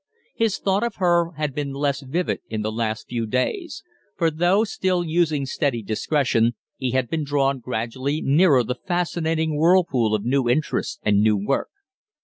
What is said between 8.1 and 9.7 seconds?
nearer the fascinating